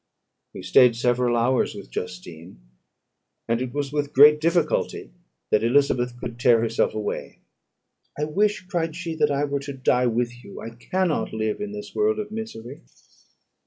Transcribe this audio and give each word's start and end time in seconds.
We 0.55 0.63
stayed 0.63 0.95
several 0.95 1.37
hours 1.37 1.75
with 1.75 1.91
Justine; 1.91 2.59
and 3.47 3.61
it 3.61 3.71
was 3.71 3.93
with 3.93 4.13
great 4.13 4.41
difficulty 4.41 5.11
that 5.51 5.63
Elizabeth 5.63 6.19
could 6.19 6.39
tear 6.39 6.59
herself 6.59 6.95
away. 6.95 7.37
"I 8.17 8.23
wish," 8.23 8.65
cried 8.65 8.95
she, 8.95 9.13
"that 9.17 9.29
I 9.29 9.43
were 9.43 9.59
to 9.59 9.73
die 9.73 10.07
with 10.07 10.43
you; 10.43 10.59
I 10.59 10.71
cannot 10.71 11.33
live 11.33 11.61
in 11.61 11.71
this 11.71 11.93
world 11.93 12.17
of 12.17 12.31
misery." 12.31 12.81